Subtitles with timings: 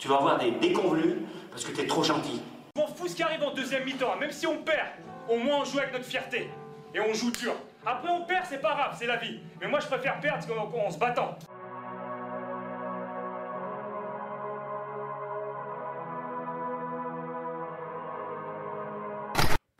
[0.00, 1.18] Tu vas avoir des déconvenus
[1.50, 2.40] parce que t'es trop gentil.
[2.74, 4.88] M'en fous ce qui arrive en deuxième mi-temps, même si on perd,
[5.28, 6.48] au moins on joue avec notre fierté.
[6.94, 7.52] Et on joue dur.
[7.84, 9.40] Après on perd, c'est pas grave, c'est la vie.
[9.60, 11.36] Mais moi je préfère perdre qu'en en se battant.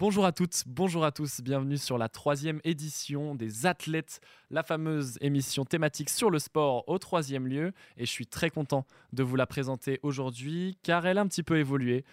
[0.01, 5.19] Bonjour à toutes, bonjour à tous, bienvenue sur la troisième édition des Athlètes, la fameuse
[5.21, 7.73] émission thématique sur le sport au troisième lieu.
[7.99, 11.43] Et je suis très content de vous la présenter aujourd'hui car elle a un petit
[11.43, 12.07] peu évolué.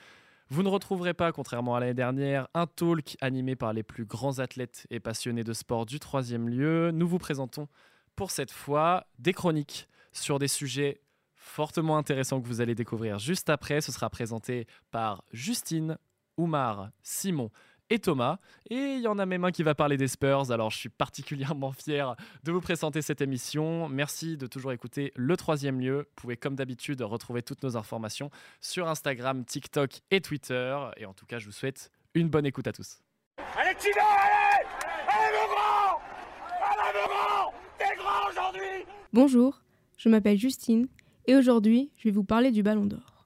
[0.49, 4.39] Vous ne retrouverez pas, contrairement à l'année dernière, un talk animé par les plus grands
[4.39, 6.91] athlètes et passionnés de sport du troisième lieu.
[6.91, 7.69] Nous vous présentons
[8.17, 10.99] pour cette fois des chroniques sur des sujets
[11.35, 13.79] fortement intéressants que vous allez découvrir juste après.
[13.79, 15.97] Ce sera présenté par Justine,
[16.37, 17.49] Oumar, Simon
[17.89, 18.37] et Thomas.
[18.69, 20.51] Et il y en a même un qui va parler des Spurs.
[20.51, 23.89] Alors je suis particulièrement fier de vous présenter cette émission.
[23.89, 25.97] Merci de toujours écouter le troisième lieu.
[25.99, 28.29] Vous pouvez comme d'habitude retrouver toutes nos informations
[28.61, 30.77] sur Instagram, TikTok et Twitter.
[30.97, 32.99] Et en tout cas, je vous souhaite une bonne écoute à tous.
[33.55, 34.65] Allez Tino, allez
[35.07, 36.01] Allez mon grand
[36.61, 39.61] Allez mon grand T'es grand aujourd'hui Bonjour,
[39.97, 40.87] je m'appelle Justine
[41.25, 43.25] et aujourd'hui je vais vous parler du Ballon d'Or.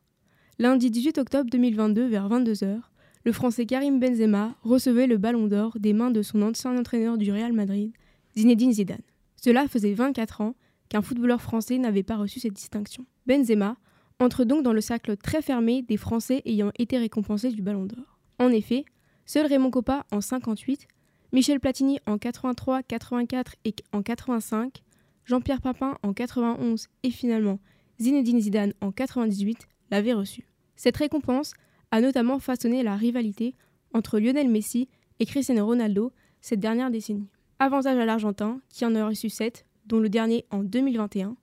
[0.60, 2.82] Lundi 18 octobre 2022 vers 22h,
[3.24, 7.32] le Français Karim Benzema recevait le ballon d'or des mains de son ancien entraîneur du
[7.32, 7.92] Real Madrid,
[8.36, 9.02] Zinedine Zidane.
[9.36, 10.56] Cela faisait 24 ans
[10.90, 13.06] qu'un footballeur français n'avait pas reçu cette distinction.
[13.28, 13.78] Benzema
[14.20, 18.20] entre donc dans le cercle très fermé des Français ayant été récompensés du ballon d'or.
[18.40, 18.86] En effet,
[19.26, 20.88] seul Raymond Coppa en 58,
[21.32, 24.84] Michel Platini en 83, 84 et en 85,
[25.26, 27.60] Jean-Pierre Papin en 91 et finalement
[28.00, 30.46] Zinedine Zidane en 98 l'avaient reçu.
[30.76, 31.54] Cette récompense
[31.92, 33.56] a notamment façonné la rivalité
[33.94, 34.88] entre Lionel Messi
[35.20, 37.30] et Cristiano Ronaldo cette dernière décennie.
[37.60, 41.36] Avantage à l'Argentin, qui en a reçu 7, dont le dernier en 2021,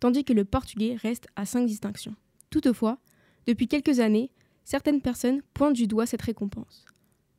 [0.00, 2.16] tandis que le Portugais reste à 5 distinctions.
[2.50, 2.98] Toutefois,
[3.46, 4.30] depuis quelques années,
[4.64, 6.84] certaines personnes pointent du doigt cette récompense.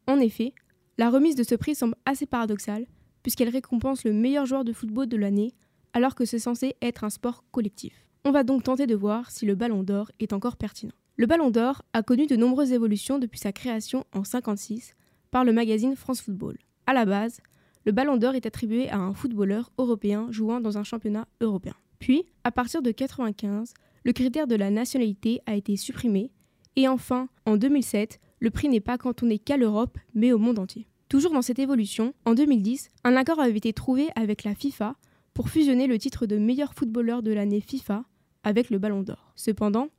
[0.07, 0.53] En effet,
[0.97, 2.85] la remise de ce prix semble assez paradoxale,
[3.23, 5.53] puisqu'elle récompense le meilleur joueur de football de l'année,
[5.93, 8.05] alors que c'est censé être un sport collectif.
[8.23, 10.93] On va donc tenter de voir si le ballon d'or est encore pertinent.
[11.21, 14.95] Le Ballon d'Or a connu de nombreuses évolutions depuis sa création en 1956
[15.29, 16.57] par le magazine France Football.
[16.87, 17.41] À la base,
[17.85, 21.75] le Ballon d'Or est attribué à un footballeur européen jouant dans un championnat européen.
[21.99, 26.31] Puis, à partir de 1995, le critère de la nationalité a été supprimé
[26.75, 30.87] et enfin, en 2007, le prix n'est pas cantonné qu'à l'Europe, mais au monde entier.
[31.07, 34.95] Toujours dans cette évolution, en 2010, un accord avait été trouvé avec la FIFA
[35.35, 38.05] pour fusionner le titre de meilleur footballeur de l'année FIFA
[38.43, 39.33] avec le Ballon d'Or.
[39.35, 39.89] Cependant,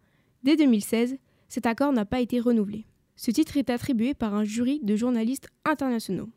[0.42, 2.84] Dès 2016, cet accord n'a pas été renouvelé.
[3.14, 6.30] Ce titre est attribué par un jury de journalistes internationaux.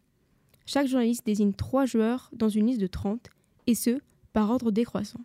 [0.66, 3.30] Chaque journaliste désigne trois joueurs dans une liste de 30,
[3.68, 4.00] et ce,
[4.34, 5.22] par ordre décroissant.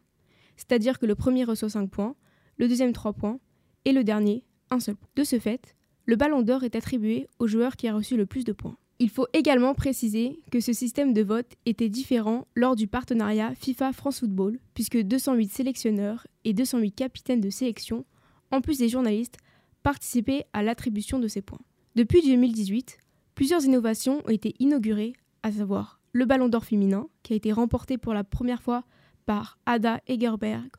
[0.56, 2.14] C'est-à-dire que le premier reçoit 5 points,
[2.56, 3.38] le deuxième 3 points,
[3.84, 5.08] et le dernier, un seul point.
[5.16, 5.74] De ce fait,
[6.06, 8.76] le ballon d'or est attribué au joueur qui a reçu le plus de points.
[8.98, 13.92] Il faut également préciser que ce système de vote était différent lors du partenariat FIFA
[13.92, 18.04] France Football, puisque 208 sélectionneurs et 208 capitaines de sélection
[18.50, 19.38] en plus des journalistes,
[19.82, 21.60] participaient à l'attribution de ces points.
[21.96, 22.98] Depuis 2018,
[23.34, 27.98] plusieurs innovations ont été inaugurées, à savoir le Ballon d'Or féminin, qui a été remporté
[27.98, 28.84] pour la première fois
[29.26, 30.70] par Ada Egerberg,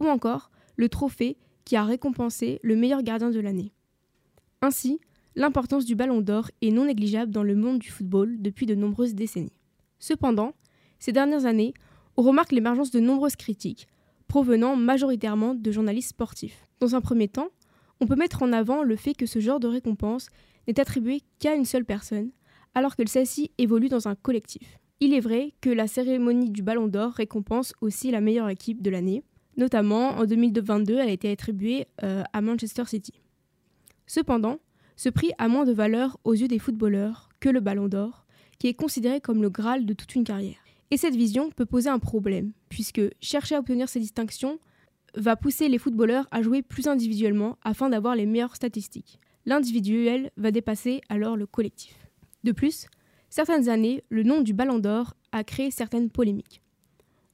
[0.00, 3.72] ou encore le trophée qui a récompensé le meilleur gardien de l'année.
[4.62, 5.00] Ainsi,
[5.36, 9.14] l'importance du Ballon d'Or est non négligeable dans le monde du football depuis de nombreuses
[9.14, 9.56] décennies.
[9.98, 10.54] Cependant,
[10.98, 11.74] ces dernières années,
[12.16, 13.88] on remarque l'émergence de nombreuses critiques,
[14.30, 16.64] provenant majoritairement de journalistes sportifs.
[16.78, 17.48] Dans un premier temps,
[17.98, 20.28] on peut mettre en avant le fait que ce genre de récompense
[20.68, 22.30] n'est attribué qu'à une seule personne,
[22.76, 24.78] alors que celle-ci évolue dans un collectif.
[25.00, 28.90] Il est vrai que la cérémonie du Ballon d'Or récompense aussi la meilleure équipe de
[28.90, 29.24] l'année,
[29.56, 33.14] notamment en 2022, elle a été attribuée euh, à Manchester City.
[34.06, 34.60] Cependant,
[34.94, 38.26] ce prix a moins de valeur aux yeux des footballeurs que le Ballon d'Or,
[38.60, 40.62] qui est considéré comme le Graal de toute une carrière.
[40.90, 44.58] Et cette vision peut poser un problème, puisque chercher à obtenir ces distinctions
[45.14, 49.20] va pousser les footballeurs à jouer plus individuellement afin d'avoir les meilleures statistiques.
[49.46, 52.08] L'individuel va dépasser alors le collectif.
[52.42, 52.86] De plus,
[53.28, 56.60] certaines années, le nom du Ballon d'Or a créé certaines polémiques.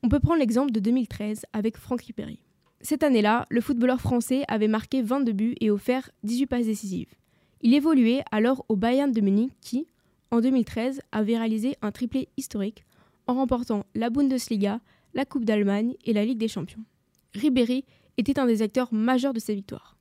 [0.02, 2.40] On peut prendre l'exemple de 2013 avec Franck Ribéry.
[2.82, 7.14] Cette année-là, le footballeur français avait marqué 22 buts et offert 18 passes décisives.
[7.62, 9.86] Il évoluait alors au Bayern de Munich qui,
[10.30, 12.84] en 2013, avait réalisé un triplé historique
[13.26, 14.80] en remportant la Bundesliga,
[15.14, 16.84] la Coupe d'Allemagne et la Ligue des Champions.
[17.34, 17.84] Ribéry
[18.16, 19.96] était un des acteurs majeurs de ces victoires.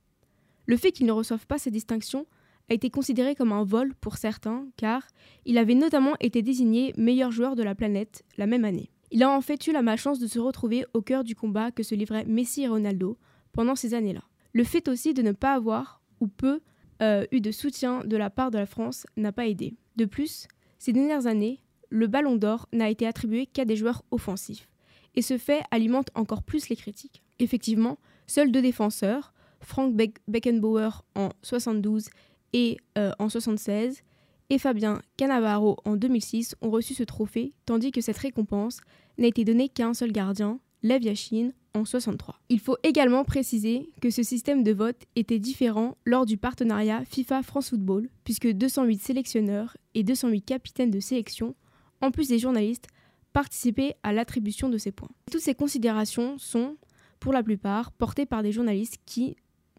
[0.66, 2.26] Le fait qu'il ne reçoive pas ces distinctions
[2.68, 5.06] a été considéré comme un vol pour certains, car
[5.44, 8.90] il avait notamment été désigné meilleur joueur de la planète la même année.
[9.12, 11.84] Il a en fait eu la malchance de se retrouver au cœur du combat que
[11.84, 13.18] se livraient Messi et Ronaldo
[13.52, 14.22] pendant ces années-là.
[14.52, 16.60] Le fait aussi de ne pas avoir ou peu
[17.02, 19.76] euh, eu de soutien de la part de la France n'a pas aidé.
[19.96, 21.60] De plus, ces dernières années,
[21.90, 24.68] le ballon d'or n'a été attribué qu'à des joueurs offensifs,
[25.14, 27.22] et ce fait alimente encore plus les critiques.
[27.38, 29.94] Effectivement, seuls deux défenseurs, Frank
[30.28, 32.08] Beckenbauer en 72
[32.52, 34.02] et euh, en 76,
[34.50, 38.80] et Fabien Cannavaro en 2006 ont reçu ce trophée, tandis que cette récompense
[39.18, 42.40] n'a été donnée qu'à un seul gardien, Lev Yashin, en 63.
[42.48, 47.70] Il faut également préciser que ce système de vote était différent lors du partenariat FIFA-France
[47.70, 51.54] Football, puisque 208 sélectionneurs et 208 capitaines de sélection,
[52.00, 52.88] en plus des journalistes,
[53.32, 55.10] participaient à l'attribution de ces points.
[55.30, 56.76] Toutes ces considérations sont,
[57.20, 59.36] pour la plupart, portées par des journalistes qui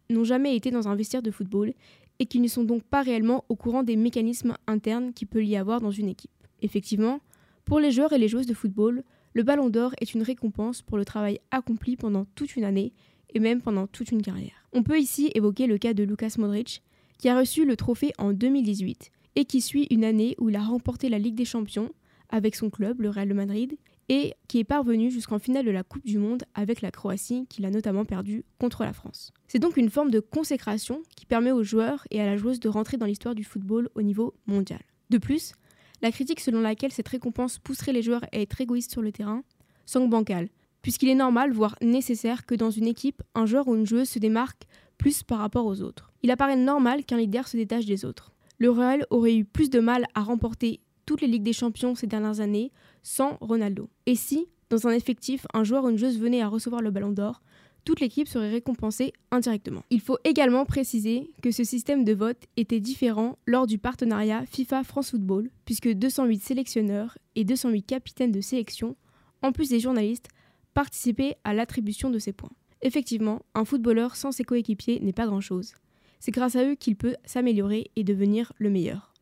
[0.10, 1.74] n'ont jamais été dans un vestiaire de football
[2.20, 5.56] et qui ne sont donc pas réellement au courant des mécanismes internes qu'il peut y
[5.56, 6.32] avoir dans une équipe.
[6.62, 7.20] Effectivement,
[7.66, 9.04] pour les joueurs et les joueuses de football,
[9.34, 12.94] le ballon d'or est une récompense pour le travail accompli pendant toute une année
[13.34, 14.68] et même pendant toute une carrière.
[14.74, 16.82] On peut ici évoquer le cas de Lucas Modric,
[17.18, 20.64] qui a reçu le trophée en 2018 et qui suit une année où il a
[20.64, 21.92] remporté la Ligue des Champions
[22.30, 23.78] avec son club, le Real Madrid,
[24.10, 27.66] et qui est parvenu jusqu'en finale de la Coupe du Monde avec la Croatie, qu'il
[27.66, 29.32] a notamment perdu contre la France.
[29.48, 32.70] C'est donc une forme de consécration qui permet aux joueurs et à la joueuse de
[32.70, 34.82] rentrer dans l'histoire du football au niveau mondial.
[35.10, 35.54] De plus,
[36.02, 39.44] la critique selon laquelle cette récompense pousserait les joueurs à être égoïstes sur le terrain
[39.86, 40.50] semble bancale,
[40.82, 44.20] puisqu'il est normal, voire nécessaire, que dans une équipe, un joueur ou une joueuse se
[44.20, 44.64] démarque
[44.98, 46.12] plus par rapport aux autres.
[46.24, 48.32] Il apparaît normal qu'un leader se détache des autres.
[48.58, 52.06] Le Real aurait eu plus de mal à remporter toutes les Ligues des Champions ces
[52.06, 52.72] dernières années
[53.02, 53.90] sans Ronaldo.
[54.06, 57.12] Et si, dans un effectif, un joueur ou une joueuse venait à recevoir le ballon
[57.12, 57.42] d'or,
[57.86, 59.82] toute l'équipe serait récompensée indirectement.
[59.90, 65.12] Il faut également préciser que ce système de vote était différent lors du partenariat FIFA-France
[65.12, 68.98] Football, puisque 208 sélectionneurs et 208 capitaines de sélection,
[69.42, 70.28] en plus des journalistes,
[70.74, 72.52] participaient à l'attribution de ces points.
[72.82, 75.74] Effectivement, un footballeur sans ses coéquipiers n'est pas grand-chose.
[76.20, 79.14] C'est grâce à eux qu'il peut s'améliorer et devenir le meilleur.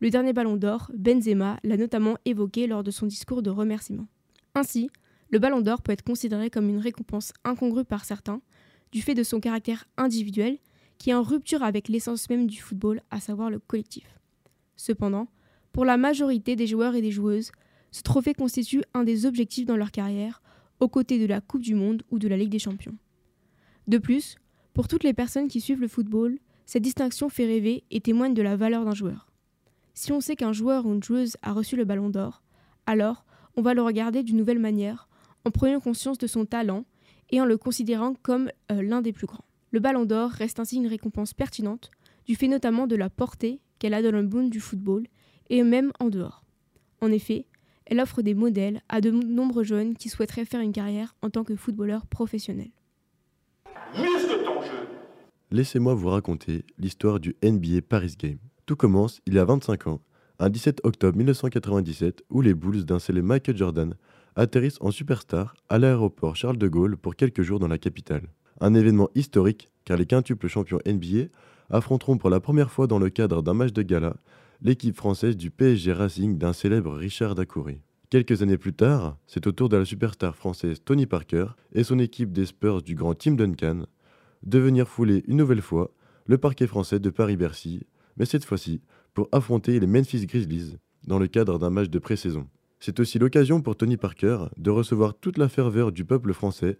[0.00, 4.06] Le dernier ballon d'or, Benzema, l'a notamment évoqué lors de son discours de remerciement.
[4.54, 4.90] Ainsi,
[5.30, 8.40] le ballon d'or peut être considéré comme une récompense incongrue par certains,
[8.92, 10.58] du fait de son caractère individuel,
[10.98, 14.18] qui est en rupture avec l'essence même du football, à savoir le collectif.
[14.76, 15.28] Cependant,
[15.72, 17.50] pour la majorité des joueurs et des joueuses,
[17.90, 20.42] ce trophée constitue un des objectifs dans leur carrière,
[20.80, 22.96] aux côtés de la Coupe du Monde ou de la Ligue des Champions.
[23.88, 24.36] De plus,
[24.74, 28.42] pour toutes les personnes qui suivent le football, cette distinction fait rêver et témoigne de
[28.42, 29.27] la valeur d'un joueur.
[29.94, 32.42] Si on sait qu'un joueur ou une joueuse a reçu le ballon d'or,
[32.86, 33.24] alors
[33.56, 35.08] on va le regarder d'une nouvelle manière,
[35.44, 36.84] en prenant conscience de son talent
[37.30, 39.44] et en le considérant comme euh, l'un des plus grands.
[39.70, 41.90] Le ballon d'or reste ainsi une récompense pertinente,
[42.26, 45.06] du fait notamment de la portée qu'elle a dans le monde du football
[45.50, 46.44] et même en dehors.
[47.00, 47.46] En effet,
[47.86, 51.44] elle offre des modèles à de nombreux jeunes qui souhaiteraient faire une carrière en tant
[51.44, 52.70] que footballeur professionnel.
[55.50, 58.38] Laissez-moi vous raconter l'histoire du NBA Paris Game.
[58.68, 60.02] Tout commence il y a 25 ans,
[60.38, 63.94] un 17 octobre 1997, où les Bulls d'un célèbre Michael Jordan
[64.36, 68.28] atterrissent en superstar à l'aéroport Charles de Gaulle pour quelques jours dans la capitale.
[68.60, 71.28] Un événement historique car les quintuples champions NBA
[71.70, 74.18] affronteront pour la première fois dans le cadre d'un match de gala
[74.60, 77.80] l'équipe française du PSG Racing d'un célèbre Richard Dacoury.
[78.10, 81.98] Quelques années plus tard, c'est au tour de la superstar française Tony Parker et son
[81.98, 83.86] équipe des Spurs du grand Tim Duncan
[84.42, 85.90] de venir fouler une nouvelle fois
[86.26, 87.86] le parquet français de Paris-Bercy
[88.18, 88.80] mais cette fois-ci
[89.14, 92.46] pour affronter les Memphis Grizzlies dans le cadre d'un match de pré-saison.
[92.80, 96.78] C'est aussi l'occasion pour Tony Parker de recevoir toute la ferveur du peuple français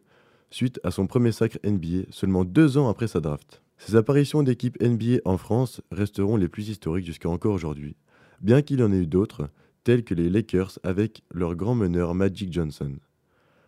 [0.50, 3.62] suite à son premier sacre NBA seulement deux ans après sa draft.
[3.78, 7.96] Ces apparitions d'équipes NBA en France resteront les plus historiques jusqu'à encore aujourd'hui,
[8.40, 9.50] bien qu'il en ait eu d'autres,
[9.84, 12.92] tels que les Lakers avec leur grand meneur Magic Johnson.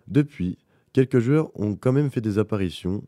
[0.08, 0.58] Depuis,
[0.92, 3.04] quelques joueurs ont quand même fait des apparitions,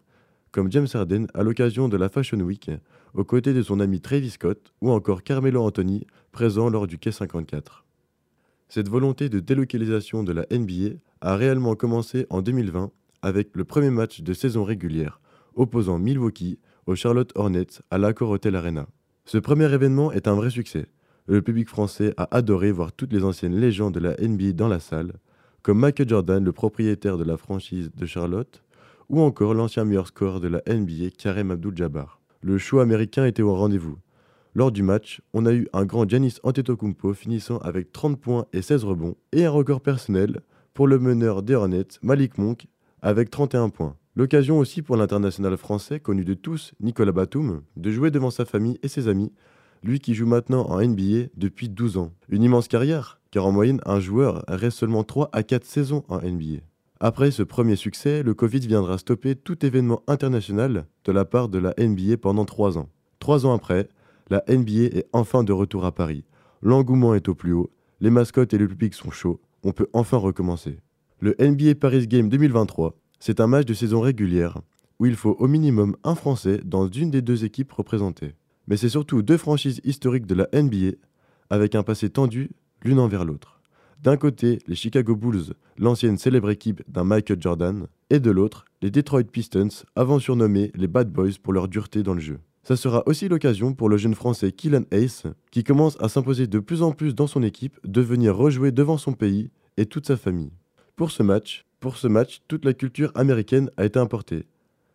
[0.53, 2.71] comme James Harden à l'occasion de la Fashion Week,
[3.15, 7.13] aux côtés de son ami Travis Scott ou encore Carmelo Anthony, présent lors du Quai
[7.13, 7.85] 54.
[8.69, 12.91] Cette volonté de délocalisation de la NBA a réellement commencé en 2020
[13.21, 15.21] avec le premier match de saison régulière
[15.55, 18.87] opposant Milwaukee aux Charlotte Hornets à l'Accor Hotel Arena.
[19.25, 20.87] Ce premier événement est un vrai succès.
[21.27, 24.81] Le public français a adoré voir toutes les anciennes légendes de la NBA dans la
[24.81, 25.13] salle,
[25.63, 28.63] comme Michael Jordan, le propriétaire de la franchise de Charlotte,
[29.09, 33.55] ou encore l'ancien meilleur score de la NBA, Kareem Abdul-Jabbar le show américain était au
[33.55, 33.99] rendez-vous.
[34.55, 38.61] Lors du match, on a eu un grand Giannis Antetokounmpo finissant avec 30 points et
[38.61, 40.41] 16 rebonds et un record personnel
[40.75, 41.57] pour le meneur des
[42.03, 42.67] Malik Monk,
[43.01, 43.97] avec 31 points.
[44.15, 48.79] L'occasion aussi pour l'international français connu de tous, Nicolas Batum, de jouer devant sa famille
[48.83, 49.33] et ses amis,
[49.83, 52.13] lui qui joue maintenant en NBA depuis 12 ans.
[52.29, 56.19] Une immense carrière, car en moyenne, un joueur reste seulement 3 à 4 saisons en
[56.19, 56.61] NBA.
[57.05, 61.59] Après ce premier succès, le Covid viendra stopper tout événement international de la part de
[61.59, 62.91] la NBA pendant 3 ans.
[63.19, 63.89] 3 ans après,
[64.31, 66.23] la NBA est enfin de retour à Paris.
[66.63, 70.17] L'engouement est au plus haut, les mascottes et le public sont chauds, on peut enfin
[70.17, 70.79] recommencer.
[71.19, 74.61] Le NBA Paris Game 2023, c'est un match de saison régulière
[75.01, 78.37] où il faut au minimum un Français dans une des deux équipes représentées.
[78.69, 80.99] Mais c'est surtout deux franchises historiques de la NBA
[81.51, 82.51] avec un passé tendu
[82.85, 83.52] l'une envers l'autre.
[84.03, 88.91] D'un côté, les Chicago Bulls, l'ancienne célèbre équipe d'un Michael Jordan, et de l'autre, les
[88.91, 92.41] Detroit Pistons, avant surnommés les Bad Boys pour leur dureté dans le jeu.
[92.65, 96.59] Ça sera aussi l'occasion pour le jeune français Kylan Ace, qui commence à s'imposer de
[96.59, 100.17] plus en plus dans son équipe, de venir rejouer devant son pays et toute sa
[100.17, 100.51] famille.
[100.97, 104.47] Pour ce match, pour ce match, toute la culture américaine a été importée.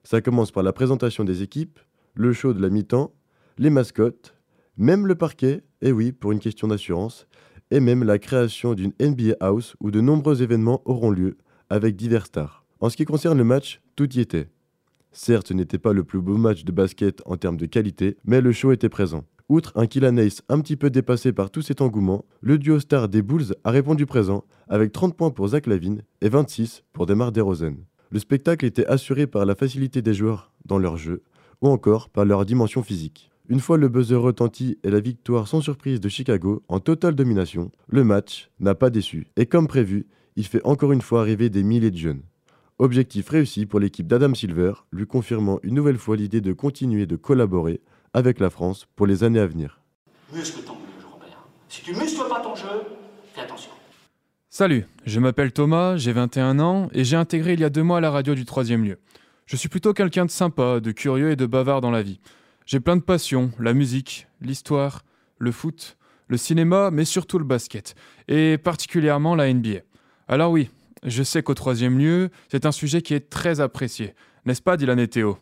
[0.04, 1.80] Ça commence par la présentation des équipes,
[2.14, 3.14] le show de la mi-temps,
[3.58, 4.36] les mascottes,
[4.76, 7.26] même le parquet, et oui, pour une question d'assurance,
[7.72, 11.38] et même la création d'une NBA House où de nombreux événements auront lieu,
[11.70, 12.66] avec divers stars.
[12.80, 14.50] En ce qui concerne le match, tout y était.
[15.12, 18.42] Certes, ce n'était pas le plus beau match de basket en termes de qualité, mais
[18.42, 19.24] le show était présent.
[19.50, 23.22] Outre un Ace un petit peu dépassé par tout cet engouement, le duo star des
[23.22, 27.76] Bulls a répondu présent avec 30 points pour Zach Lavine et 26 pour Demar DeRozan.
[28.12, 31.24] Le spectacle était assuré par la facilité des joueurs dans leur jeu
[31.62, 33.32] ou encore par leur dimension physique.
[33.50, 37.72] Une fois le buzzer retenti et la victoire sans surprise de Chicago en totale domination,
[37.88, 41.64] le match n'a pas déçu et comme prévu, il fait encore une fois arriver des
[41.64, 42.24] milliers de jeunes.
[42.78, 47.16] Objectif réussi pour l'équipe d'Adam Silver, lui confirmant une nouvelle fois l'idée de continuer de
[47.16, 47.80] collaborer
[48.14, 49.80] avec la France pour les années à venir.
[50.34, 51.48] Muscle ton jeu, Robert.
[51.70, 52.68] Si tu muscles pas ton jeu,
[53.34, 53.72] fais attention.
[54.50, 58.02] Salut, je m'appelle Thomas, j'ai 21 ans et j'ai intégré il y a deux mois
[58.02, 58.98] la radio du troisième lieu.
[59.46, 62.20] Je suis plutôt quelqu'un de sympa, de curieux et de bavard dans la vie.
[62.68, 65.06] J'ai plein de passions, la musique, l'histoire,
[65.38, 65.98] le foot,
[66.28, 67.96] le cinéma, mais surtout le basket,
[68.28, 69.80] et particulièrement la NBA.
[70.28, 70.70] Alors oui,
[71.06, 75.00] je sais qu'au troisième lieu, c'est un sujet qui est très apprécié, n'est-ce pas, Dylan
[75.00, 75.38] et Théo?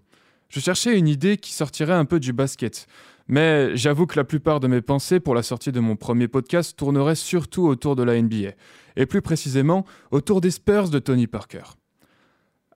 [0.50, 2.86] Je cherchais une idée qui sortirait un peu du basket.
[3.28, 6.78] Mais j'avoue que la plupart de mes pensées pour la sortie de mon premier podcast
[6.78, 8.52] tourneraient surtout autour de la NBA,
[8.98, 11.64] et plus précisément autour des Spurs de Tony Parker.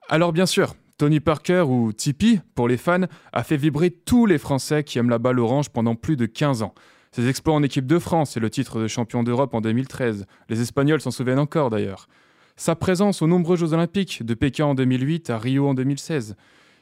[0.08, 4.38] Alors bien sûr, Tony Parker, ou Tipeee pour les fans, a fait vibrer tous les
[4.38, 6.76] Français qui aiment la balle orange pendant plus de 15 ans.
[7.14, 10.62] Ses exploits en équipe de France et le titre de champion d'Europe en 2013, les
[10.62, 12.10] Espagnols s'en souviennent encore d'ailleurs.
[12.58, 16.36] Sa présence aux nombreux Jeux Olympiques, de Pékin en 2008 à Rio en 2016,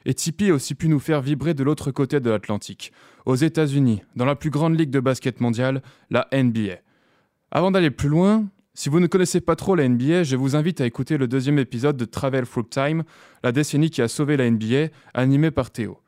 [0.06, 2.92] et Tipeee a aussi pu nous faire vibrer de l'autre côté de l'Atlantique,
[3.28, 6.78] aux États-Unis, dans la plus grande ligue de basket mondiale, la NBA.
[7.52, 8.48] Avant d'aller plus loin,
[8.78, 11.58] si vous ne connaissez pas trop la NBA, je vous invite à écouter le deuxième
[11.58, 13.04] épisode de Travel Through Time,
[13.44, 16.00] la décennie qui a sauvé la NBA, animé par Théo.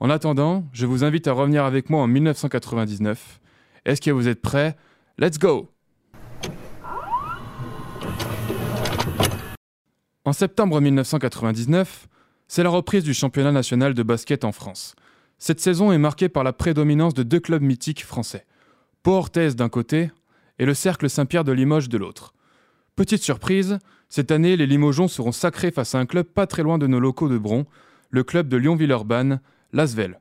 [0.00, 3.40] En attendant, je vous invite à revenir avec moi en 1999.
[3.86, 4.76] Est-ce que vous êtes prêts?
[5.16, 5.70] Let's go
[10.26, 12.06] En septembre 1999,
[12.48, 14.94] c'est la reprise du championnat national de basket en France.
[15.38, 18.44] Cette saison est marquée par la prédominance de deux clubs mythiques français.
[19.02, 20.10] Pau Orthez d'un côté
[20.60, 22.34] et le Cercle Saint-Pierre de Limoges de l'autre.
[22.94, 23.78] Petite surprise,
[24.10, 27.00] cette année, les Limogeons seront sacrés face à un club pas très loin de nos
[27.00, 27.64] locaux de Bron,
[28.10, 29.40] le club de Lyon-Villeurbanne,
[29.72, 30.20] l'Asvel.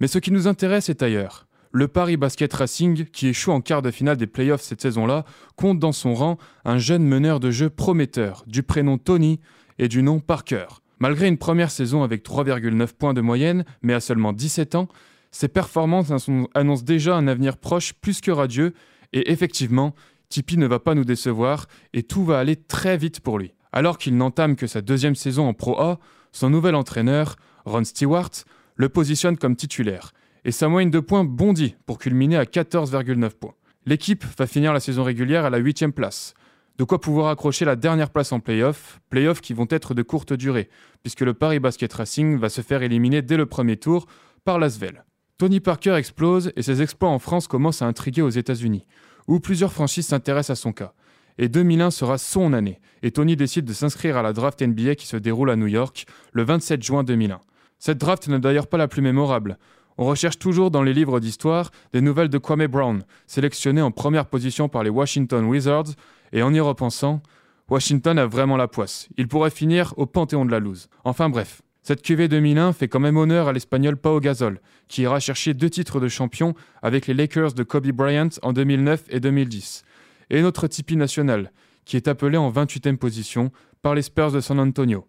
[0.00, 1.46] Mais ce qui nous intéresse est ailleurs.
[1.70, 5.78] Le Paris Basket Racing, qui échoue en quart de finale des playoffs cette saison-là, compte
[5.78, 9.38] dans son rang un jeune meneur de jeu prometteur, du prénom Tony
[9.78, 10.66] et du nom Parker.
[10.98, 14.88] Malgré une première saison avec 3,9 points de moyenne, mais à seulement 17 ans,
[15.30, 16.10] ses performances
[16.54, 18.74] annoncent déjà un avenir proche plus que radieux,
[19.12, 19.94] et effectivement,
[20.28, 23.54] Tipeee ne va pas nous décevoir, et tout va aller très vite pour lui.
[23.72, 25.98] Alors qu'il n'entame que sa deuxième saison en Pro A,
[26.32, 28.30] son nouvel entraîneur, Ron Stewart,
[28.76, 30.12] le positionne comme titulaire,
[30.44, 33.54] et sa moyenne de points bondit pour culminer à 14,9 points.
[33.86, 36.34] L'équipe va finir la saison régulière à la 8 place,
[36.78, 40.32] de quoi pouvoir accrocher la dernière place en playoff, playoffs qui vont être de courte
[40.32, 40.68] durée,
[41.02, 44.06] puisque le Paris Basket Racing va se faire éliminer dès le premier tour
[44.44, 45.04] par l'Asvel.
[45.38, 48.84] Tony Parker explose et ses exploits en France commencent à intriguer aux États-Unis,
[49.28, 50.94] où plusieurs franchises s'intéressent à son cas.
[51.38, 55.06] Et 2001 sera son année, et Tony décide de s'inscrire à la draft NBA qui
[55.06, 57.38] se déroule à New York le 27 juin 2001.
[57.78, 59.58] Cette draft n'est d'ailleurs pas la plus mémorable.
[59.96, 64.26] On recherche toujours dans les livres d'histoire des nouvelles de Kwame Brown, sélectionné en première
[64.26, 65.94] position par les Washington Wizards,
[66.32, 67.22] et en y repensant,
[67.70, 69.08] Washington a vraiment la poisse.
[69.16, 70.88] Il pourrait finir au panthéon de la loose.
[71.04, 75.20] Enfin bref, cette QV 2001 fait quand même honneur à l'espagnol Pau Gasol, qui ira
[75.20, 76.52] chercher deux titres de champion
[76.82, 79.84] avec les Lakers de Kobe Bryant en 2009 et 2010.
[80.28, 81.50] Et notre Tipeee national,
[81.86, 85.06] qui est appelé en 28e position par les Spurs de San Antonio.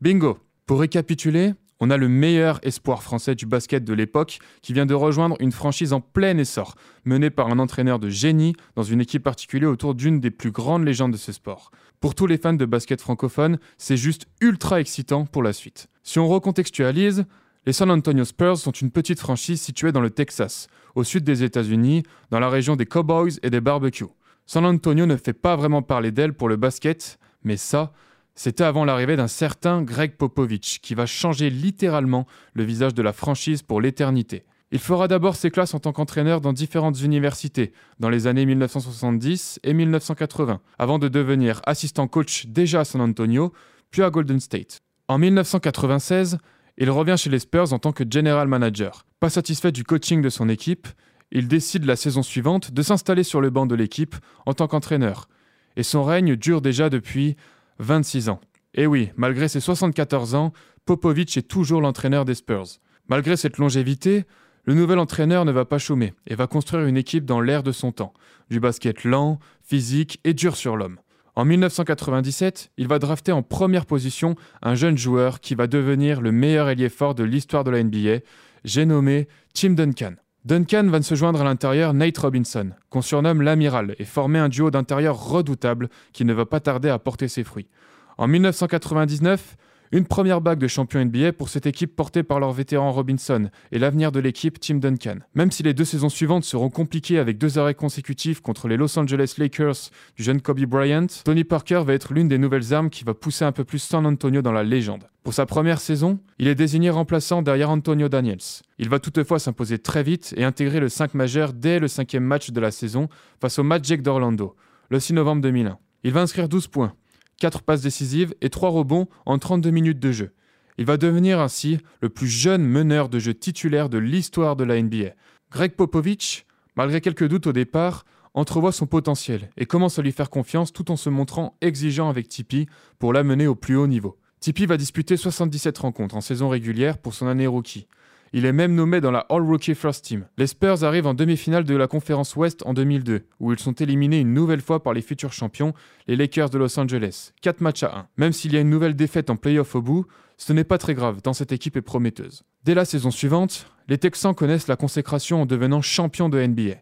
[0.00, 4.86] Bingo Pour récapituler, on a le meilleur espoir français du basket de l'époque qui vient
[4.86, 9.00] de rejoindre une franchise en plein essor, menée par un entraîneur de génie dans une
[9.00, 11.72] équipe particulière autour d'une des plus grandes légendes de ce sport.
[11.98, 15.89] Pour tous les fans de basket francophone, c'est juste ultra excitant pour la suite.
[16.02, 17.26] Si on recontextualise,
[17.66, 21.44] les San Antonio Spurs sont une petite franchise située dans le Texas, au sud des
[21.44, 24.06] États-Unis, dans la région des Cowboys et des barbecues.
[24.46, 27.92] San Antonio ne fait pas vraiment parler d'elle pour le basket, mais ça,
[28.34, 33.12] c'était avant l'arrivée d'un certain Greg Popovich, qui va changer littéralement le visage de la
[33.12, 34.44] franchise pour l'éternité.
[34.72, 39.60] Il fera d'abord ses classes en tant qu'entraîneur dans différentes universités, dans les années 1970
[39.64, 43.52] et 1980, avant de devenir assistant coach déjà à San Antonio,
[43.90, 44.80] puis à Golden State.
[45.10, 46.38] En 1996,
[46.78, 49.06] il revient chez les Spurs en tant que general manager.
[49.18, 50.86] Pas satisfait du coaching de son équipe,
[51.32, 54.14] il décide la saison suivante de s'installer sur le banc de l'équipe
[54.46, 55.28] en tant qu'entraîneur.
[55.74, 57.34] Et son règne dure déjà depuis
[57.80, 58.40] 26 ans.
[58.74, 60.52] Et oui, malgré ses 74 ans,
[60.86, 62.78] Popovic est toujours l'entraîneur des Spurs.
[63.08, 64.26] Malgré cette longévité,
[64.62, 67.72] le nouvel entraîneur ne va pas chômer et va construire une équipe dans l'air de
[67.72, 68.14] son temps,
[68.48, 71.00] du basket lent, physique et dur sur l'homme.
[71.36, 76.32] En 1997, il va drafter en première position un jeune joueur qui va devenir le
[76.32, 78.20] meilleur ailier fort de l'histoire de la NBA,
[78.64, 80.14] j'ai nommé Tim Duncan.
[80.44, 84.70] Duncan va se joindre à l'intérieur Nate Robinson, qu'on surnomme l'amiral, et former un duo
[84.70, 87.68] d'intérieur redoutable qui ne va pas tarder à porter ses fruits.
[88.16, 89.56] En 1999,
[89.92, 93.78] une première bague de champion NBA pour cette équipe portée par leur vétéran Robinson et
[93.78, 95.16] l'avenir de l'équipe Tim Duncan.
[95.34, 98.96] Même si les deux saisons suivantes seront compliquées avec deux arrêts consécutifs contre les Los
[98.98, 103.02] Angeles Lakers du jeune Kobe Bryant, Tony Parker va être l'une des nouvelles armes qui
[103.02, 105.08] va pousser un peu plus San Antonio dans la légende.
[105.24, 108.38] Pour sa première saison, il est désigné remplaçant derrière Antonio Daniels.
[108.78, 112.50] Il va toutefois s'imposer très vite et intégrer le 5 majeur dès le cinquième match
[112.50, 113.08] de la saison
[113.40, 114.54] face au Magic d'Orlando,
[114.88, 115.78] le 6 novembre 2001.
[116.04, 116.94] Il va inscrire 12 points,
[117.40, 120.30] 4 passes décisives et 3 rebonds en 32 minutes de jeu.
[120.78, 124.80] Il va devenir ainsi le plus jeune meneur de jeu titulaire de l'histoire de la
[124.80, 125.14] NBA.
[125.50, 130.30] Greg Popovich, malgré quelques doutes au départ, entrevoit son potentiel et commence à lui faire
[130.30, 134.16] confiance tout en se montrant exigeant avec Tipeee pour l'amener au plus haut niveau.
[134.38, 137.86] Tipeee va disputer 77 rencontres en saison régulière pour son année rookie.
[138.32, 140.24] Il est même nommé dans la All-Rookie First Team.
[140.38, 144.20] Les Spurs arrivent en demi-finale de la conférence Ouest en 2002, où ils sont éliminés
[144.20, 145.74] une nouvelle fois par les futurs champions,
[146.06, 147.32] les Lakers de Los Angeles.
[147.42, 148.06] 4 matchs à 1.
[148.18, 150.94] Même s'il y a une nouvelle défaite en playoff au bout, ce n'est pas très
[150.94, 152.44] grave, tant cette équipe est prometteuse.
[152.62, 156.76] Dès la saison suivante, les Texans connaissent la consécration en devenant champions de NBA.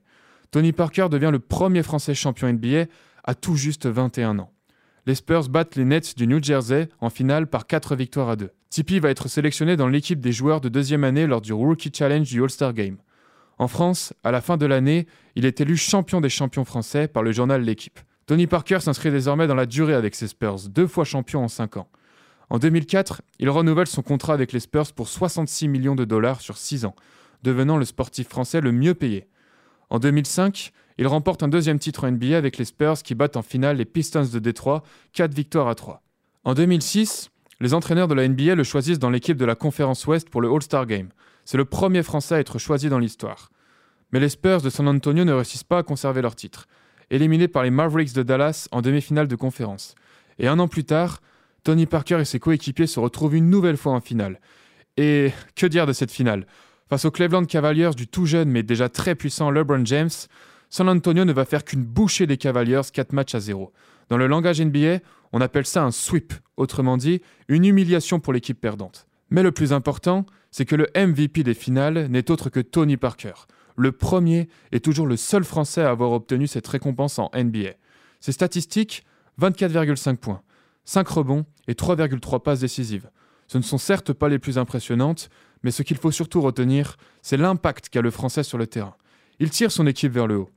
[0.51, 2.85] Tony Parker devient le premier Français champion NBA
[3.25, 4.53] à tout juste 21 ans.
[5.09, 8.51] Les Spurs battent les Nets du New Jersey en finale par 4 victoires à 2.
[8.69, 12.29] Tipeee va être sélectionné dans l'équipe des joueurs de deuxième année lors du Rookie Challenge
[12.29, 12.99] du All-Star Game.
[13.57, 17.23] En France, à la fin de l'année, il est élu champion des champions français par
[17.23, 17.99] le journal L'équipe.
[18.27, 21.79] Tony Parker s'inscrit désormais dans la durée avec ses Spurs, deux fois champion en 5
[21.79, 21.89] ans.
[22.51, 26.59] En 2004, il renouvelle son contrat avec les Spurs pour 66 millions de dollars sur
[26.59, 26.95] 6 ans,
[27.43, 29.27] devenant le sportif français le mieux payé.
[29.89, 33.43] En 2005, il remporte un deuxième titre en NBA avec les Spurs qui battent en
[33.43, 34.83] finale les Pistons de Détroit,
[35.13, 36.03] 4 victoires à 3.
[36.45, 37.31] En 2006,
[37.61, 40.51] les entraîneurs de la NBA le choisissent dans l'équipe de la conférence Ouest pour le
[40.51, 41.11] All-Star Game.
[41.45, 43.51] C'est le premier Français à être choisi dans l'histoire.
[44.13, 46.67] Mais les Spurs de San Antonio ne réussissent pas à conserver leur titre,
[47.11, 49.95] éliminés par les Mavericks de Dallas en demi-finale de conférence.
[50.39, 51.21] Et un an plus tard,
[51.63, 54.41] Tony Parker et ses coéquipiers se retrouvent une nouvelle fois en finale.
[54.97, 56.47] Et que dire de cette finale?
[56.89, 60.11] Face aux Cleveland Cavaliers du tout jeune mais déjà très puissant LeBron James,
[60.71, 63.73] San Antonio ne va faire qu'une bouchée des Cavaliers 4 matchs à 0.
[64.09, 64.99] Dans le langage NBA,
[65.33, 69.07] on appelle ça un sweep, autrement dit, une humiliation pour l'équipe perdante.
[69.31, 73.35] Mais le plus important, c'est que le MVP des finales n'est autre que Tony Parker,
[73.77, 77.75] le premier et toujours le seul Français à avoir obtenu cette récompense en NBA.
[78.21, 79.05] Ses statistiques
[79.41, 80.43] 24,5 points,
[80.85, 83.11] 5 rebonds et 3,3 passes décisives.
[83.47, 85.31] Ce ne sont certes pas les plus impressionnantes,
[85.63, 88.97] mais ce qu'il faut surtout retenir, c'est l'impact qu'a le Français sur le terrain.
[89.39, 90.51] Il tire son équipe vers le haut.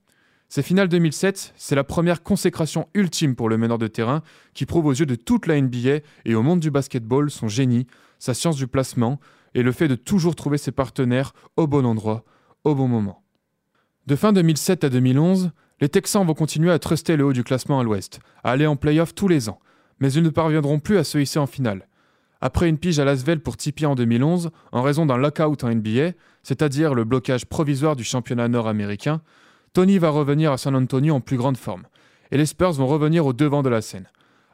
[0.53, 4.21] Ces finales 2007, c'est la première consécration ultime pour le meneur de terrain
[4.53, 7.87] qui prouve aux yeux de toute la NBA et au monde du basketball son génie,
[8.19, 9.21] sa science du placement
[9.53, 12.25] et le fait de toujours trouver ses partenaires au bon endroit,
[12.65, 13.23] au bon moment.
[14.07, 17.79] De fin 2007 à 2011, les Texans vont continuer à truster le haut du classement
[17.79, 19.61] à l'ouest, à aller en playoff tous les ans,
[20.01, 21.87] mais ils ne parviendront plus à se hisser en finale.
[22.41, 26.11] Après une pige à Lasvel pour Tipeee en 2011, en raison d'un lockout en NBA,
[26.43, 29.21] c'est-à-dire le blocage provisoire du championnat nord-américain,
[29.73, 31.83] Tony va revenir à San Antonio en plus grande forme,
[32.31, 34.07] et les Spurs vont revenir au devant de la scène.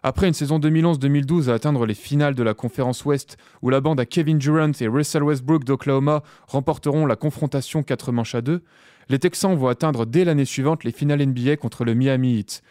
[0.04, 4.00] Après une saison 2011-2012 à atteindre les finales de la conférence Ouest, où la bande
[4.00, 8.62] à Kevin Durant et Russell Westbrook d'Oklahoma remporteront la confrontation 4 manches à 2,
[9.10, 12.62] les Texans vont atteindre dès l'année suivante les finales NBA contre le Miami Heat.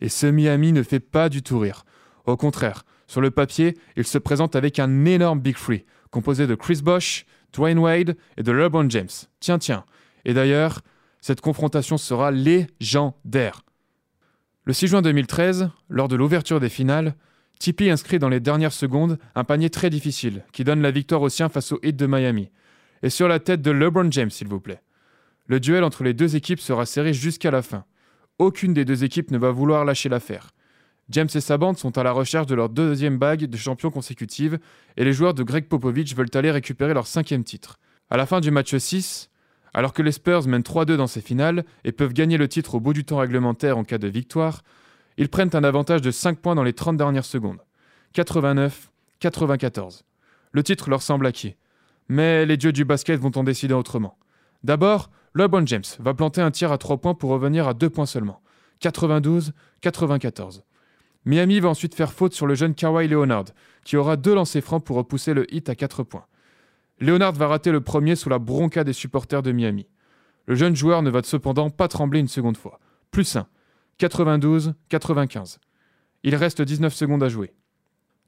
[0.00, 1.84] Et ce Miami ne fait pas du tout rire.
[2.24, 6.54] Au contraire, sur le papier, il se présente avec un énorme Big Free, composée de
[6.54, 9.08] Chris Bosh, Dwayne Wade et de LeBron James.
[9.40, 9.84] Tiens, tiens.
[10.24, 10.82] Et d'ailleurs,
[11.26, 13.62] cette confrontation sera légendaire.
[14.64, 17.16] Le 6 juin 2013, lors de l'ouverture des finales,
[17.58, 21.28] Tipeee inscrit dans les dernières secondes un panier très difficile qui donne la victoire aux
[21.28, 22.52] siens face au Heat de Miami.
[23.02, 24.80] Et sur la tête de LeBron James, s'il vous plaît.
[25.46, 27.84] Le duel entre les deux équipes sera serré jusqu'à la fin.
[28.38, 30.52] Aucune des deux équipes ne va vouloir lâcher l'affaire.
[31.10, 34.60] James et sa bande sont à la recherche de leur deuxième bague de champion consécutive
[34.96, 37.80] et les joueurs de Greg Popovich veulent aller récupérer leur cinquième titre.
[38.10, 39.28] À la fin du match 6,
[39.76, 42.80] alors que les Spurs mènent 3-2 dans ces finales et peuvent gagner le titre au
[42.80, 44.62] bout du temps réglementaire en cas de victoire,
[45.18, 47.60] ils prennent un avantage de 5 points dans les 30 dernières secondes.
[48.14, 50.00] 89-94.
[50.52, 51.56] Le titre leur semble acquis.
[52.08, 54.16] Mais les dieux du basket vont en décider autrement.
[54.64, 58.06] D'abord, LeBron James va planter un tir à 3 points pour revenir à 2 points
[58.06, 58.40] seulement.
[58.80, 60.62] 92-94.
[61.26, 63.44] Miami va ensuite faire faute sur le jeune Kawhi Leonard,
[63.84, 66.24] qui aura deux lancers francs pour repousser le hit à 4 points.
[66.98, 69.86] Leonard va rater le premier sous la bronca des supporters de Miami.
[70.46, 72.80] Le jeune joueur ne va cependant pas trembler une seconde fois.
[73.10, 73.46] Plus 1,
[74.00, 75.58] 92-95.
[76.22, 77.52] Il reste 19 secondes à jouer.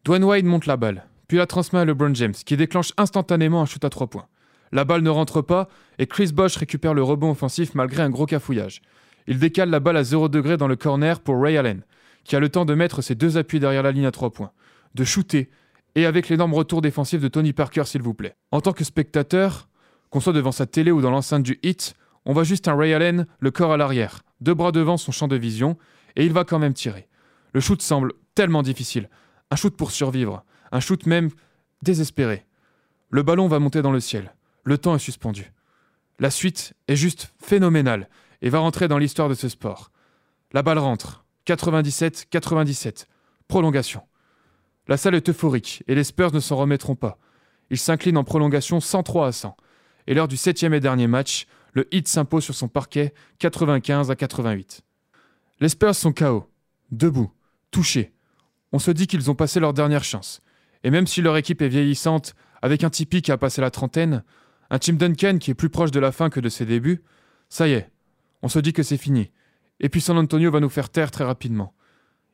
[0.04, 3.66] Dwayne Wade monte la balle, puis la transmet à LeBron James, qui déclenche instantanément un
[3.66, 4.26] shoot à 3 points.
[4.70, 8.26] La balle ne rentre pas et Chris Bosh récupère le rebond offensif malgré un gros
[8.26, 8.83] cafouillage.
[9.26, 11.85] Il décale la balle à 0 degré dans le corner pour Ray Allen,
[12.24, 14.52] qui a le temps de mettre ses deux appuis derrière la ligne à trois points,
[14.94, 15.50] de shooter,
[15.98, 18.37] et avec l'énorme retour défensif de Tony Parker, s'il vous plaît.
[18.52, 19.68] En tant que spectateur,
[20.11, 22.94] qu'on soit devant sa télé ou dans l'enceinte du hit, on voit juste un Ray
[22.94, 25.76] Allen, le corps à l'arrière, deux bras devant son champ de vision,
[26.14, 27.08] et il va quand même tirer.
[27.52, 29.11] Le shoot semble tellement difficile.
[29.50, 31.30] Un shoot pour survivre, un shoot même
[31.82, 32.46] désespéré.
[33.11, 34.34] Le ballon va monter dans le ciel.
[34.62, 35.52] Le temps est suspendu.
[36.20, 38.08] La suite est juste phénoménale
[38.40, 39.90] et va rentrer dans l'histoire de ce sport.
[40.52, 43.06] La balle rentre, 97-97.
[43.48, 44.02] Prolongation.
[44.88, 47.18] La salle est euphorique et les Spurs ne s'en remettront pas.
[47.70, 49.57] Ils s'inclinent en prolongation 103 à 100.
[50.07, 54.16] Et lors du septième et dernier match, le Heat s'impose sur son parquet 95 à
[54.16, 54.83] 88.
[55.61, 56.51] Les Spurs sont KO,
[56.90, 57.31] debout,
[57.70, 58.14] touchés.
[58.72, 60.40] On se dit qu'ils ont passé leur dernière chance.
[60.85, 64.24] Et même si leur équipe est vieillissante, avec un Tipeee qui a passé la trentaine,
[64.70, 67.03] un Tim Duncan qui est plus proche de la fin que de ses débuts,
[67.51, 67.90] ça y est,
[68.42, 69.31] on se dit que c'est fini.
[69.81, 71.74] Et puis San Antonio va nous faire taire très rapidement.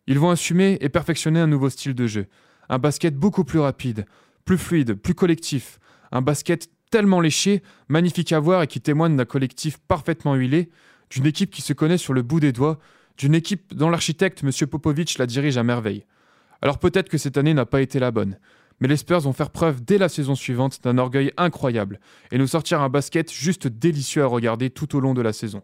[0.07, 2.27] Ils vont assumer et perfectionner un nouveau style de jeu.
[2.69, 4.07] Un basket beaucoup plus rapide,
[4.45, 5.79] plus fluide, plus collectif.
[6.12, 10.71] Un basket tellement léché, magnifique à voir et qui témoigne d'un collectif parfaitement huilé,
[11.11, 12.79] d'une équipe qui se connaît sur le bout des doigts,
[13.19, 14.51] d'une équipe dont l'architecte M.
[14.69, 16.05] Popovich la dirige à merveille.
[16.62, 18.38] Alors peut-être que cette année n'a pas été la bonne,
[18.81, 22.01] mais les Spurs vont faire preuve dès la saison suivante d'un orgueil incroyable
[22.33, 25.62] et nous sortir un basket juste délicieux à regarder tout au long de la saison.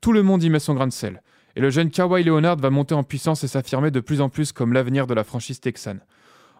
[0.00, 1.22] Tout le monde y met son grain de sel.
[1.58, 4.52] Et le jeune Kawhi Leonard va monter en puissance et s'affirmer de plus en plus
[4.52, 5.98] comme l'avenir de la franchise texane.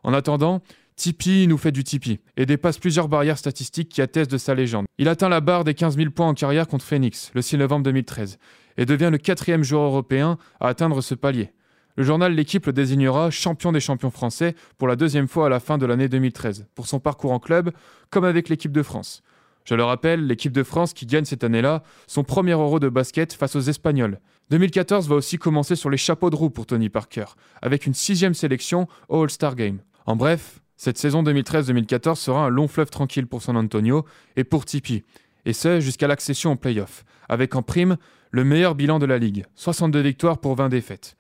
[0.03, 0.61] En attendant,
[0.97, 4.87] Tipeee nous fait du Tipeee et dépasse plusieurs barrières statistiques qui attestent de sa légende.
[4.99, 7.85] Il atteint la barre des 15 000 points en carrière contre Phoenix le 6 novembre
[7.85, 8.41] 2013
[8.77, 11.53] et devient le quatrième joueur européen à atteindre ce palier.
[11.95, 15.61] Le journal L'équipe le désignera champion des champions français pour la deuxième fois à la
[15.61, 17.71] fin de l'année 2013, pour son parcours en club
[18.11, 19.23] comme avec l'équipe de France.
[19.69, 23.35] Je le rappelle, l'équipe de France qui gagne cette année-là son premier euro de basket
[23.35, 24.19] face aux Espagnols.
[24.49, 27.27] 2014 va aussi commencer sur les chapeaux de roue pour Tony Parker,
[27.61, 29.81] avec une sixième sélection au All-Star Game.
[30.07, 34.65] En bref, cette saison 2013-2014 sera un long fleuve tranquille pour San Antonio et pour
[34.65, 35.05] Tipeee,
[35.45, 37.99] et ce jusqu'à l'accession en playoff, avec en prime
[38.31, 41.15] le meilleur bilan de la ligue, 62 victoires pour 20 défaites.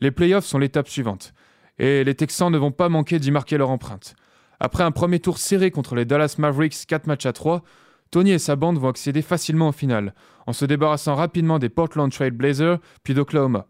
[0.00, 1.34] Les playoffs sont l'étape suivante,
[1.78, 4.14] et les Texans ne vont pas manquer d'y marquer leur empreinte.
[4.58, 7.62] Après un premier tour serré contre les Dallas Mavericks 4 matchs à 3,
[8.10, 10.14] Tony et sa bande vont accéder facilement en finale,
[10.46, 13.66] en se débarrassant rapidement des Portland Trail Blazers puis d'Oklahoma.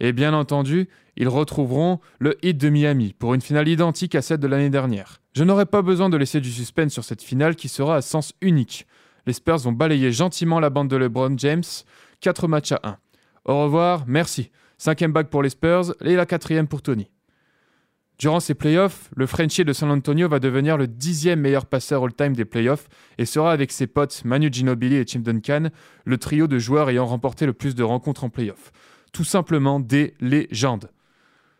[0.00, 4.38] Et bien entendu, ils retrouveront le hit de Miami pour une finale identique à celle
[4.38, 5.20] de l'année dernière.
[5.34, 8.32] Je n'aurai pas besoin de laisser du suspense sur cette finale qui sera à sens
[8.40, 8.86] unique.
[9.26, 11.62] Les Spurs vont balayer gentiment la bande de LeBron James,
[12.20, 12.96] 4 matchs à 1.
[13.44, 14.50] Au revoir, merci.
[14.78, 17.08] Cinquième bague pour les Spurs et la quatrième pour Tony.
[18.22, 22.34] Durant ces playoffs, le Frenchie de San Antonio va devenir le dixième meilleur passeur all-time
[22.34, 22.86] des playoffs
[23.18, 25.70] et sera avec ses potes Manu Ginobili et Tim Duncan
[26.04, 28.70] le trio de joueurs ayant remporté le plus de rencontres en playoffs.
[29.12, 30.92] Tout simplement des légendes.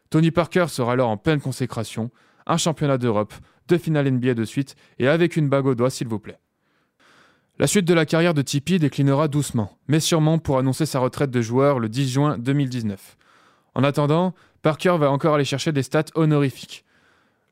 [0.09, 2.13] Tony Parker sera alors en pleine consécration,
[2.47, 3.35] un championnat d'Europe,
[3.67, 6.39] deux finales NBA de suite et avec une bague au doigt s'il vous plaît.
[7.59, 11.33] La suite de la carrière de Tipeee déclinera doucement, mais sûrement pour annoncer sa retraite
[11.33, 13.17] de joueur le 10 juin 2019.
[13.75, 16.85] En attendant, Parker va encore aller chercher des stats honorifiques.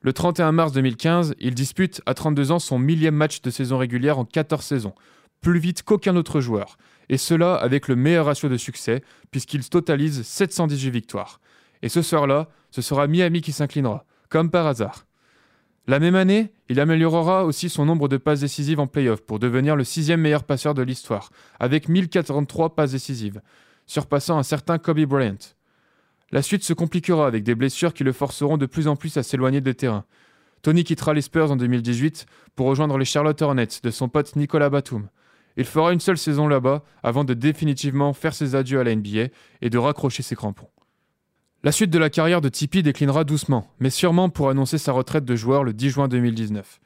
[0.01, 4.19] Le 31 mars 2015, il dispute à 32 ans son millième match de saison régulière
[4.19, 4.95] en 14 saisons,
[5.41, 10.23] plus vite qu'aucun autre joueur, et cela avec le meilleur ratio de succès, puisqu'il totalise
[10.23, 11.41] 718 victoires.
[11.83, 15.05] Et ce soir-là, ce sera Miami qui s'inclinera, comme par hasard.
[15.89, 19.75] La même année, il améliorera aussi son nombre de passes décisives en playoff pour devenir
[19.75, 23.43] le sixième meilleur passeur de l'histoire, avec 1043 passes décisives,
[23.87, 25.39] surpassant un certain Kobe Bryant.
[26.33, 29.23] La suite se compliquera avec des blessures qui le forceront de plus en plus à
[29.23, 30.05] s'éloigner des terrains.
[30.63, 34.71] Tony quittera les Spurs en 2018 pour rejoindre les Charlotte Hornets de son pote Nicolas
[34.71, 35.09] Batum.
[35.57, 39.29] Il fera une seule saison là-bas avant de définitivement faire ses adieux à la NBA
[39.63, 40.69] et de raccrocher ses crampons.
[41.63, 45.25] La suite de la carrière de Tipeee déclinera doucement, mais sûrement pour annoncer sa retraite
[45.25, 46.81] de joueur le 10 juin 2019.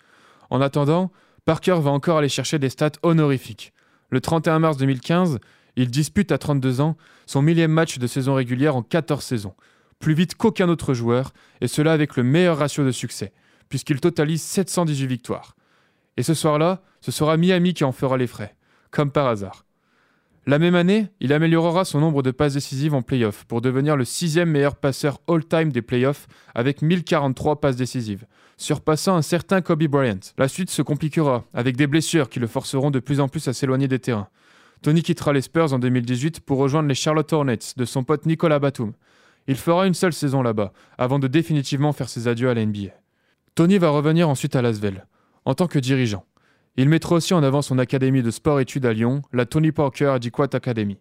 [0.50, 1.12] En attendant,
[1.44, 3.72] Parker va encore aller chercher des stats honorifiques.
[4.10, 5.38] Le 31 mars 2015,
[5.76, 9.54] il dispute à 32 ans son millième match de saison régulière en 14 saisons,
[9.98, 13.32] plus vite qu'aucun autre joueur, et cela avec le meilleur ratio de succès,
[13.68, 15.56] puisqu'il totalise 718 victoires.
[16.16, 18.54] Et ce soir-là, ce sera Miami qui en fera les frais,
[18.90, 19.64] comme par hasard.
[20.46, 24.04] La même année, il améliorera son nombre de passes décisives en playoff pour devenir le
[24.04, 28.26] sixième meilleur passeur all-time des playoffs avec 1043 passes décisives,
[28.58, 30.20] surpassant un certain Kobe Bryant.
[30.36, 33.54] La suite se compliquera avec des blessures qui le forceront de plus en plus à
[33.54, 34.28] s'éloigner des terrains.
[34.84, 38.58] Tony quittera les Spurs en 2018 pour rejoindre les Charlotte Hornets de son pote Nicolas
[38.58, 38.92] Batum.
[39.46, 42.66] Il fera une seule saison là-bas, avant de définitivement faire ses adieux à la.
[43.54, 45.06] Tony va revenir ensuite à Lasvel,
[45.46, 46.26] en tant que dirigeant.
[46.76, 50.54] Il mettra aussi en avant son académie de sport-études à Lyon, la Tony Parker Adequate
[50.54, 50.98] Academy.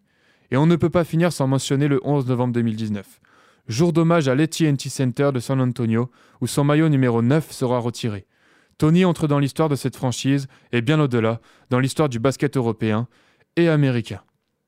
[0.49, 3.19] Et on ne peut pas finir sans mentionner le 11 novembre 2019,
[3.67, 8.27] jour d'hommage à l'AT&T Center de San Antonio, où son maillot numéro 9 sera retiré.
[8.77, 13.09] Tony entre dans l'histoire de cette franchise et bien au-delà, dans l'histoire du basket européen
[13.55, 14.21] et américain.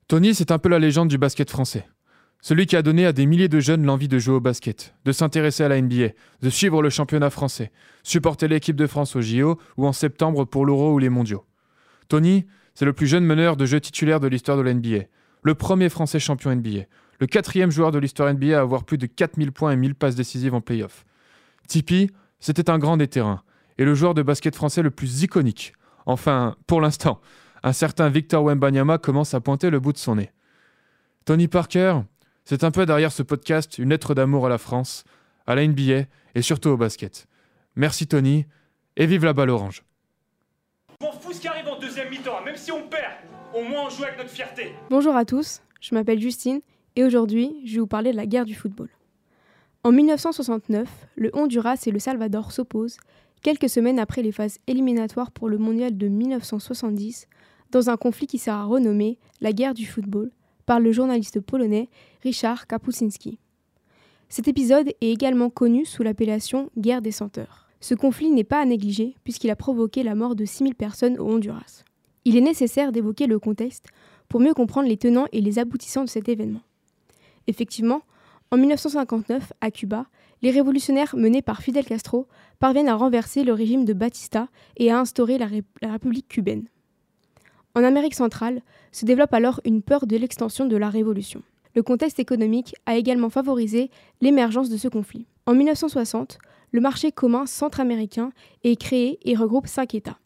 [0.07, 1.87] Tony, c'est un peu la légende du basket français.
[2.41, 5.11] Celui qui a donné à des milliers de jeunes l'envie de jouer au basket, de
[5.11, 6.09] s'intéresser à la NBA,
[6.41, 7.71] de suivre le championnat français,
[8.03, 11.43] supporter l'équipe de France au JO ou en septembre pour l'Euro ou les mondiaux.
[12.07, 12.45] Tony,
[12.75, 15.05] c'est le plus jeune meneur de jeu titulaire de l'histoire de la NBA,
[15.41, 16.85] le premier français champion NBA,
[17.19, 20.15] le quatrième joueur de l'histoire NBA à avoir plus de 4000 points et 1000 passes
[20.15, 21.05] décisives en playoff.
[21.67, 23.41] Tipeee, c'était un grand des terrains,
[23.77, 25.73] et le joueur de basket français le plus iconique.
[26.05, 27.21] Enfin, pour l'instant,
[27.65, 30.29] un certain Victor Wembanyama commence à pointer le bout de son nez.
[31.25, 32.01] Tony Parker,
[32.45, 35.03] c'est un peu derrière ce podcast une lettre d'amour à la France,
[35.47, 36.03] à la NBA
[36.35, 37.25] et surtout au basket.
[37.75, 38.45] Merci Tony
[38.95, 39.83] et vive la balle orange.
[41.01, 43.13] Je m'en fous ce qui arrive en deuxième mi-temps, même si on perd,
[43.55, 44.75] au moins on joue avec notre fierté.
[44.91, 46.61] Bonjour à tous, je m'appelle Justine
[46.95, 48.89] et aujourd'hui je vais vous parler de la guerre du football.
[49.83, 52.97] En 1969, le Honduras et le Salvador s'opposent,
[53.41, 57.27] quelques semaines après les phases éliminatoires pour le mondial de 1970,
[57.71, 60.31] dans un conflit qui sera renommé la guerre du football
[60.65, 61.89] par le journaliste polonais
[62.23, 63.39] Richard Kapuscinski.
[64.29, 67.67] Cet épisode est également connu sous l'appellation guerre des senteurs.
[67.79, 71.29] Ce conflit n'est pas à négliger puisqu'il a provoqué la mort de 6000 personnes au
[71.29, 71.83] Honduras.
[72.25, 73.87] Il est nécessaire d'évoquer le contexte
[74.27, 76.61] pour mieux comprendre les tenants et les aboutissants de cet événement.
[77.47, 78.01] Effectivement,
[78.51, 80.07] en 1959, à Cuba,
[80.41, 82.27] les révolutionnaires menés par Fidel Castro
[82.59, 84.47] parviennent à renverser le régime de Batista
[84.77, 85.47] et à instaurer la,
[85.81, 86.67] la République cubaine.
[87.75, 88.61] En Amérique centrale
[88.91, 91.43] se développe alors une peur de l'extension de la révolution.
[91.75, 95.25] Le contexte économique a également favorisé l'émergence de ce conflit.
[95.45, 96.37] En 1960,
[96.71, 98.31] le marché commun centra-américain
[98.63, 100.17] est créé et regroupe cinq États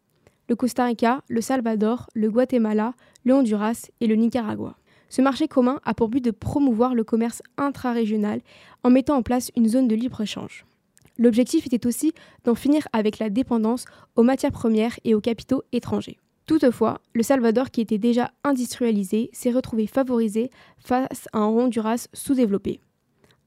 [0.49, 4.75] le Costa Rica, le Salvador, le Guatemala, le Honduras et le Nicaragua.
[5.07, 8.41] Ce marché commun a pour but de promouvoir le commerce intra-régional
[8.83, 10.65] en mettant en place une zone de libre-échange.
[11.19, 12.13] L'objectif était aussi
[12.45, 13.85] d'en finir avec la dépendance
[14.15, 16.17] aux matières premières et aux capitaux étrangers.
[16.49, 22.79] Toutefois, le Salvador, qui était déjà industrialisé, s'est retrouvé favorisé face à un Honduras sous-développé.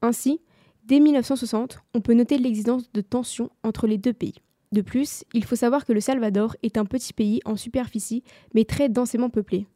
[0.01, 0.39] Ainsi,
[0.85, 4.35] dès 1960, on peut noter l'existence de tensions entre les deux pays.
[4.71, 8.63] De plus, il faut savoir que le Salvador est un petit pays en superficie, mais
[8.63, 9.67] très densément peuplé.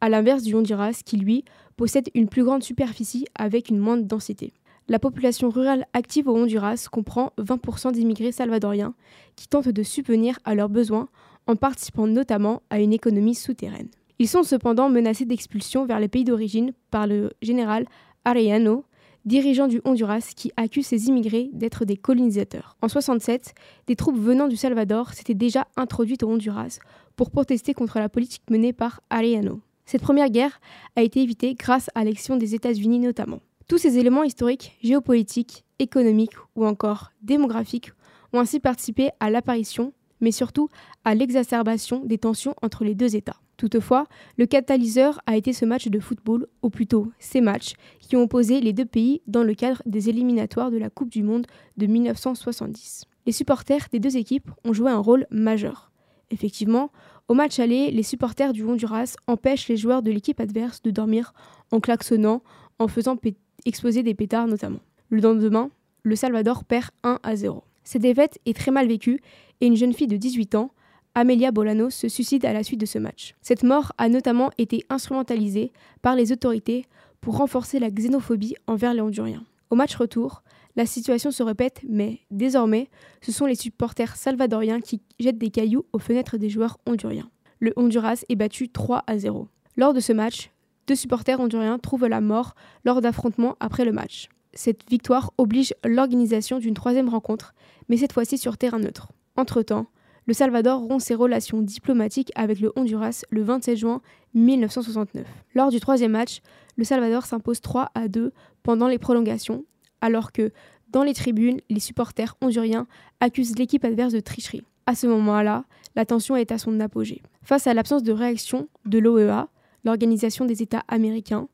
[0.00, 1.44] À l'inverse du Honduras, qui lui
[1.76, 4.54] possède une plus grande superficie avec une moindre densité.
[4.88, 8.94] La population rurale active au Honduras comprend 20% d'immigrés salvadoriens
[9.36, 11.10] qui tentent de subvenir à leurs besoins
[11.46, 13.88] en participant notamment à une économie souterraine.
[14.18, 17.86] Ils sont cependant menacés d'expulsion vers les pays d'origine par le général
[18.24, 18.84] Arellano,
[19.24, 22.76] dirigeant du Honduras qui accuse ses immigrés d'être des colonisateurs.
[22.82, 23.54] En 67,
[23.86, 26.78] des troupes venant du Salvador s'étaient déjà introduites au Honduras
[27.16, 29.60] pour protester contre la politique menée par Arellano.
[29.86, 30.60] Cette première guerre
[30.96, 33.40] a été évitée grâce à l'action des États-Unis notamment.
[33.66, 37.92] Tous ces éléments historiques, géopolitiques, économiques ou encore démographiques
[38.32, 40.68] ont ainsi participé à l'apparition mais surtout
[41.04, 43.40] à l'exacerbation des tensions entre les deux États.
[43.56, 48.22] Toutefois, le catalyseur a été ce match de football, ou plutôt ces matchs, qui ont
[48.22, 51.46] opposé les deux pays dans le cadre des éliminatoires de la Coupe du Monde
[51.76, 53.04] de 1970.
[53.26, 55.92] Les supporters des deux équipes ont joué un rôle majeur.
[56.30, 56.90] Effectivement,
[57.28, 61.32] au match aller, les supporters du Honduras empêchent les joueurs de l'équipe adverse de dormir
[61.70, 62.42] en klaxonnant,
[62.78, 63.16] en faisant
[63.64, 64.80] exploser des pétards notamment.
[65.10, 65.70] Le lendemain,
[66.02, 67.62] le Salvador perd 1 à 0.
[67.84, 69.20] Cette défaite est très mal vécue
[69.60, 70.70] et une jeune fille de 18 ans,
[71.14, 73.34] Amelia Bolano, se suicide à la suite de ce match.
[73.40, 76.86] Cette mort a notamment été instrumentalisée par les autorités
[77.20, 79.44] pour renforcer la xénophobie envers les Honduriens.
[79.70, 80.42] Au match retour,
[80.76, 82.88] la situation se répète, mais désormais,
[83.22, 87.30] ce sont les supporters salvadoriens qui jettent des cailloux aux fenêtres des joueurs honduriens.
[87.60, 89.48] Le Honduras est battu 3 à 0.
[89.76, 90.50] Lors de ce match,
[90.86, 94.28] deux supporters honduriens trouvent la mort lors d'affrontements après le match.
[94.54, 97.54] Cette victoire oblige l'organisation d'une troisième rencontre,
[97.88, 99.08] mais cette fois-ci sur terrain neutre.
[99.36, 99.86] Entre-temps,
[100.26, 104.00] le Salvador rompt ses relations diplomatiques avec le Honduras le 27 juin
[104.34, 105.26] 1969.
[105.54, 106.40] Lors du troisième match,
[106.76, 109.64] le Salvador s'impose 3 à 2 pendant les prolongations,
[110.00, 110.52] alors que,
[110.88, 112.86] dans les tribunes, les supporters honduriens
[113.20, 114.62] accusent l'équipe adverse de tricherie.
[114.86, 115.64] À ce moment-là,
[115.96, 117.22] la tension est à son apogée.
[117.42, 119.48] Face à l'absence de réaction de l'OEA,
[119.84, 121.48] l'Organisation des États américains,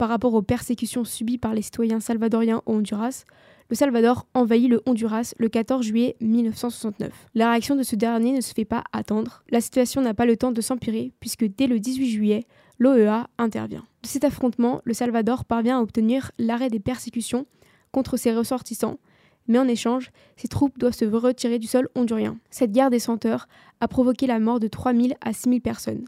[0.00, 3.24] par rapport aux persécutions subies par les citoyens salvadoriens au Honduras,
[3.68, 7.12] le Salvador envahit le Honduras le 14 juillet 1969.
[7.34, 9.44] La réaction de ce dernier ne se fait pas attendre.
[9.50, 12.46] La situation n'a pas le temps de s'empirer puisque dès le 18 juillet,
[12.78, 13.84] l'OEA intervient.
[14.02, 17.44] De cet affrontement, le Salvador parvient à obtenir l'arrêt des persécutions
[17.92, 18.96] contre ses ressortissants,
[19.48, 22.38] mais en échange, ses troupes doivent se retirer du sol hondurien.
[22.48, 23.48] Cette guerre des senteurs
[23.82, 26.06] a provoqué la mort de 3 000 à 6 000 personnes.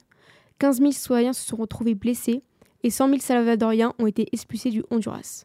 [0.60, 2.42] 15 000 citoyens se sont retrouvés blessés
[2.82, 5.44] et 100 000 Salvadoriens ont été expulsés du Honduras.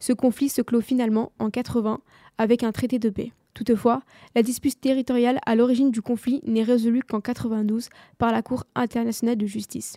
[0.00, 2.00] Ce conflit se clôt finalement en 80
[2.38, 3.32] avec un traité de paix.
[3.54, 4.02] Toutefois,
[4.36, 9.36] la dispute territoriale à l'origine du conflit n'est résolue qu'en 92 par la Cour internationale
[9.36, 9.96] de justice.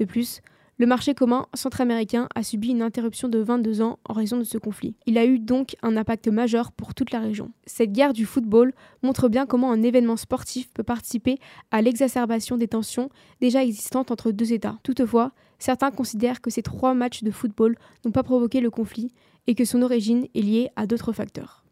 [0.00, 0.40] De plus,
[0.80, 4.58] le marché commun centra-américain a subi une interruption de 22 ans en raison de ce
[4.58, 4.94] conflit.
[5.06, 7.50] Il a eu donc un impact majeur pour toute la région.
[7.66, 11.38] Cette guerre du football montre bien comment un événement sportif peut participer
[11.72, 13.10] à l'exacerbation des tensions
[13.40, 14.78] déjà existantes entre deux États.
[14.84, 19.12] Toutefois, certains considèrent que ces trois matchs de football n'ont pas provoqué le conflit
[19.48, 21.64] et que son origine est liée à d'autres facteurs.